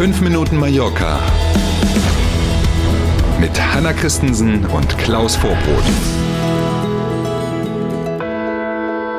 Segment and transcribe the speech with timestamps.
[0.00, 1.20] 5 Minuten Mallorca
[3.38, 5.84] mit Hanna Christensen und Klaus Vorbrot.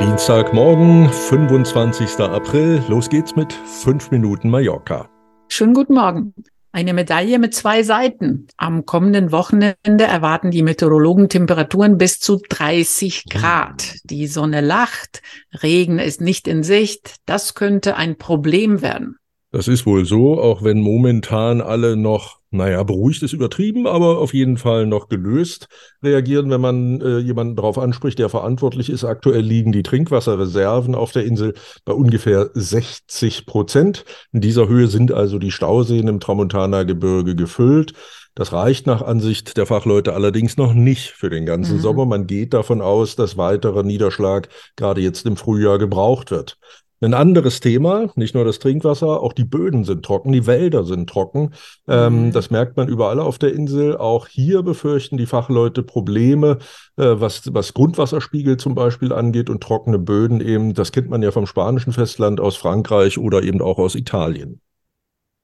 [0.00, 2.18] Dienstagmorgen, 25.
[2.18, 2.82] April.
[2.88, 5.08] Los geht's mit 5 Minuten Mallorca.
[5.48, 6.34] Schönen guten Morgen.
[6.72, 8.48] Eine Medaille mit zwei Seiten.
[8.56, 13.94] Am kommenden Wochenende erwarten die Meteorologen Temperaturen bis zu 30 Grad.
[14.02, 15.22] Die Sonne lacht,
[15.62, 17.14] Regen ist nicht in Sicht.
[17.26, 19.18] Das könnte ein Problem werden.
[19.54, 24.34] Das ist wohl so, auch wenn momentan alle noch, naja, beruhigt ist übertrieben, aber auf
[24.34, 25.68] jeden Fall noch gelöst
[26.02, 29.04] reagieren, wenn man äh, jemanden darauf anspricht, der verantwortlich ist.
[29.04, 31.54] Aktuell liegen die Trinkwasserreserven auf der Insel
[31.84, 34.04] bei ungefähr 60 Prozent.
[34.32, 37.92] In dieser Höhe sind also die Stauseen im Tramontana-Gebirge gefüllt.
[38.34, 41.80] Das reicht nach Ansicht der Fachleute allerdings noch nicht für den ganzen mhm.
[41.80, 42.06] Sommer.
[42.06, 46.58] Man geht davon aus, dass weiterer Niederschlag gerade jetzt im Frühjahr gebraucht wird.
[47.00, 51.10] Ein anderes Thema, nicht nur das Trinkwasser, auch die Böden sind trocken, die Wälder sind
[51.10, 51.52] trocken.
[51.88, 52.32] Ähm, mhm.
[52.32, 53.96] das merkt man überall auf der Insel.
[53.96, 56.58] Auch hier befürchten die Fachleute Probleme,
[56.96, 60.72] äh, was, was Grundwasserspiegel zum Beispiel angeht und trockene Böden eben.
[60.72, 64.60] Das kennt man ja vom spanischen Festland aus Frankreich oder eben auch aus Italien.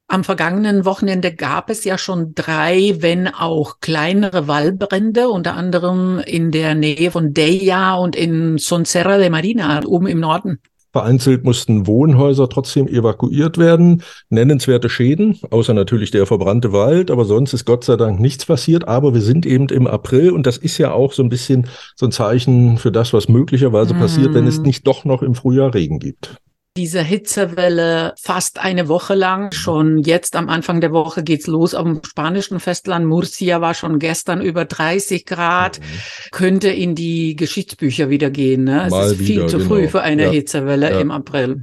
[0.06, 6.50] Am vergangenen Wochenende gab es ja schon drei, wenn auch kleinere Waldbrände, unter anderem in
[6.50, 10.58] der Nähe von Deia und in Sonserra de Marina, oben im Norden.
[10.92, 14.02] Vereinzelt mussten Wohnhäuser trotzdem evakuiert werden.
[14.28, 18.88] Nennenswerte Schäden, außer natürlich der verbrannte Wald, aber sonst ist Gott sei Dank nichts passiert.
[18.88, 22.06] Aber wir sind eben im April und das ist ja auch so ein bisschen so
[22.06, 23.98] ein Zeichen für das, was möglicherweise mm.
[23.98, 24.64] passiert, wenn es mhm.
[24.64, 26.40] nicht doch noch im Frühjahr Regen gibt
[26.76, 29.52] diese Hitzewelle fast eine Woche lang.
[29.52, 33.06] Schon jetzt am Anfang der Woche geht's los auf dem spanischen Festland.
[33.06, 35.80] Murcia war schon gestern über 30 Grad.
[35.80, 35.84] Mhm.
[36.30, 38.64] Könnte in die Geschichtsbücher wieder gehen.
[38.64, 38.86] Ne?
[38.86, 39.90] Es ist viel zu früh genau.
[39.90, 40.30] für eine ja.
[40.30, 41.00] Hitzewelle ja.
[41.00, 41.62] im April.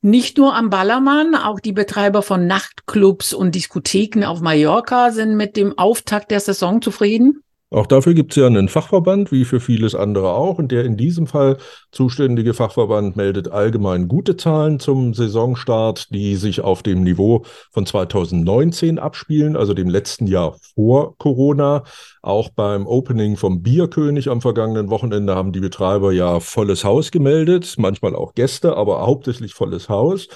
[0.00, 5.56] Nicht nur am Ballermann, auch die Betreiber von Nachtclubs und Diskotheken auf Mallorca sind mit
[5.56, 7.43] dem Auftakt der Saison zufrieden.
[7.74, 10.58] Auch dafür gibt es ja einen Fachverband, wie für vieles andere auch.
[10.58, 11.56] Und der in diesem Fall
[11.90, 19.00] zuständige Fachverband meldet allgemein gute Zahlen zum Saisonstart, die sich auf dem Niveau von 2019
[19.00, 21.82] abspielen, also dem letzten Jahr vor Corona.
[22.22, 27.74] Auch beim Opening vom Bierkönig am vergangenen Wochenende haben die Betreiber ja volles Haus gemeldet,
[27.76, 30.28] manchmal auch Gäste, aber hauptsächlich volles Haus.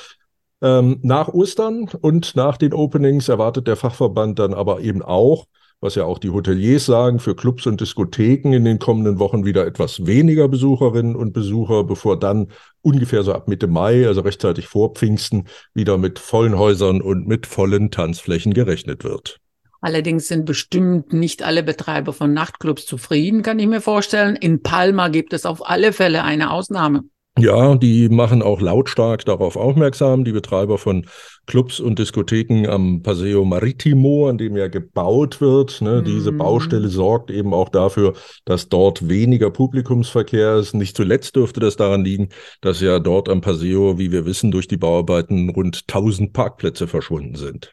[0.61, 5.47] Ähm, nach Ostern und nach den Openings erwartet der Fachverband dann aber eben auch
[5.81, 9.67] was ja auch die Hoteliers sagen, für Clubs und Diskotheken in den kommenden Wochen wieder
[9.67, 12.49] etwas weniger Besucherinnen und Besucher, bevor dann
[12.83, 17.47] ungefähr so ab Mitte Mai, also rechtzeitig vor Pfingsten, wieder mit vollen Häusern und mit
[17.47, 19.39] vollen Tanzflächen gerechnet wird.
[19.81, 24.35] Allerdings sind bestimmt nicht alle Betreiber von Nachtclubs zufrieden, kann ich mir vorstellen.
[24.35, 27.05] In Palma gibt es auf alle Fälle eine Ausnahme.
[27.39, 31.07] Ja, die machen auch lautstark darauf aufmerksam, die Betreiber von
[31.47, 35.81] Clubs und Diskotheken am Paseo Maritimo, an dem ja gebaut wird.
[35.81, 36.03] Ne?
[36.03, 36.05] Mm.
[36.05, 40.75] Diese Baustelle sorgt eben auch dafür, dass dort weniger Publikumsverkehr ist.
[40.75, 42.29] Nicht zuletzt dürfte das daran liegen,
[42.61, 47.35] dass ja dort am Paseo, wie wir wissen, durch die Bauarbeiten rund 1000 Parkplätze verschwunden
[47.35, 47.73] sind.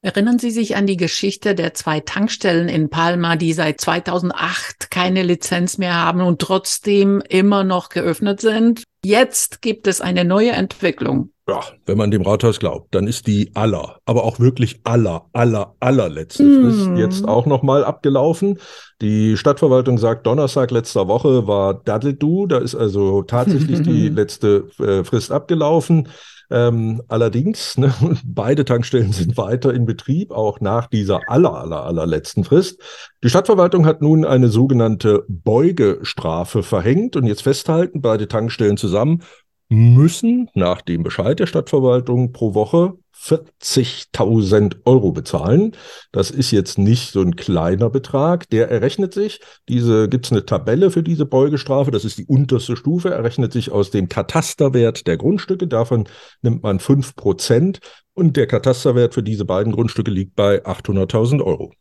[0.00, 5.24] Erinnern Sie sich an die Geschichte der zwei Tankstellen in Palma, die seit 2008 keine
[5.24, 8.84] Lizenz mehr haben und trotzdem immer noch geöffnet sind?
[9.04, 11.32] Jetzt gibt es eine neue Entwicklung.
[11.48, 15.74] Ja, wenn man dem Rathaus glaubt, dann ist die aller, aber auch wirklich aller, aller,
[15.80, 16.62] allerletzte mm.
[16.62, 18.58] Frist jetzt auch nochmal abgelaufen.
[19.00, 25.02] Die Stadtverwaltung sagt, Donnerstag letzter Woche war Daddeldu, da ist also tatsächlich die letzte äh,
[25.04, 26.08] Frist abgelaufen.
[26.50, 27.92] Ähm, allerdings, ne,
[28.24, 32.80] beide Tankstellen sind weiter in Betrieb, auch nach dieser aller, aller, allerletzten Frist.
[33.22, 39.22] Die Stadtverwaltung hat nun eine sogenannte Beugestrafe verhängt und jetzt festhalten, beide Tankstellen zusammen
[39.68, 45.76] müssen nach dem Bescheid der Stadtverwaltung pro Woche 40.000 Euro bezahlen.
[46.12, 48.48] Das ist jetzt nicht so ein kleiner Betrag.
[48.50, 52.76] Der errechnet sich, diese gibt es eine Tabelle für diese Beugestrafe, das ist die unterste
[52.76, 55.66] Stufe, errechnet sich aus dem Katasterwert der Grundstücke.
[55.66, 56.08] Davon
[56.42, 57.80] nimmt man 5 Prozent
[58.14, 61.72] und der Katasterwert für diese beiden Grundstücke liegt bei 800.000 Euro.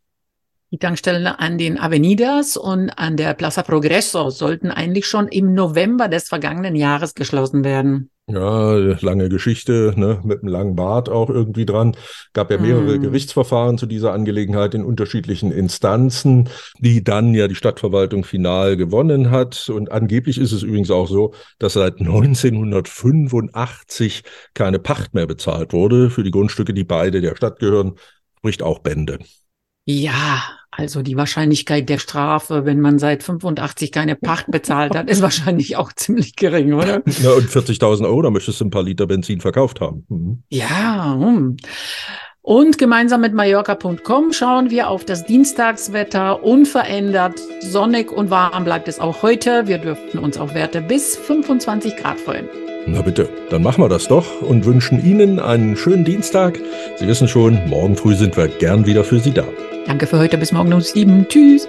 [0.71, 6.09] Die Tankstellen an den Avenidas und an der Plaza Progreso sollten eigentlich schon im November
[6.09, 8.09] des vergangenen Jahres geschlossen werden.
[8.29, 11.95] Ja, lange Geschichte, ne, mit einem langen Bart auch irgendwie dran.
[12.33, 13.01] Gab ja mehrere mm.
[13.01, 16.49] Gerichtsverfahren zu dieser Angelegenheit in unterschiedlichen Instanzen,
[16.79, 19.69] die dann ja die Stadtverwaltung final gewonnen hat.
[19.69, 24.23] Und angeblich ist es übrigens auch so, dass seit 1985
[24.53, 27.95] keine Pacht mehr bezahlt wurde für die Grundstücke, die beide der Stadt gehören,
[28.39, 29.19] spricht auch Bände.
[29.89, 35.21] Ja, Also die Wahrscheinlichkeit der Strafe, wenn man seit 85 keine Pacht bezahlt hat, ist
[35.21, 37.01] wahrscheinlich auch ziemlich gering, oder?
[37.23, 40.05] Ja, und 40.000 Euro, da möchtest du ein paar Liter Benzin verkauft haben.
[40.09, 40.43] Mhm.
[40.49, 41.57] Ja, hm.
[42.41, 46.43] Und gemeinsam mit Mallorca.com schauen wir auf das Dienstagswetter.
[46.43, 49.67] Unverändert, sonnig und warm bleibt es auch heute.
[49.67, 52.47] Wir dürften uns auf Werte bis 25 Grad freuen.
[52.89, 56.57] Na bitte, dann machen wir das doch und wünschen Ihnen einen schönen Dienstag.
[56.95, 59.43] Sie wissen schon, morgen früh sind wir gern wieder für Sie da.
[59.85, 61.27] Danke für heute, bis morgen um sieben.
[61.27, 61.67] Tschüss.